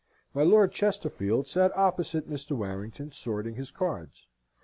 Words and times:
My 0.33 0.41
Lord 0.41 0.71
Chesterfield 0.71 1.45
sate 1.45 1.69
opposite 1.75 2.27
Mr. 2.27 2.57
Warrington, 2.57 3.11
sorting 3.11 3.53
his 3.53 3.69
cards. 3.69 4.27